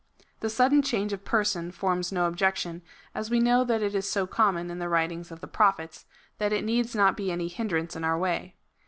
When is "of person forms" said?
1.13-2.11